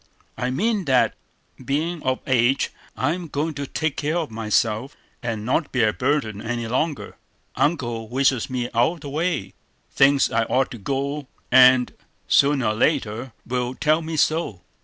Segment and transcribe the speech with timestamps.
[0.35, 1.13] "I mean that,
[1.63, 6.41] being of age, I'm going to take care of myself, and not be a burden
[6.41, 7.17] any longer.
[7.55, 9.53] Uncle wishes me out of the way;
[9.91, 11.93] thinks I ought to go, and,
[12.27, 14.63] sooner or later, will tell me so.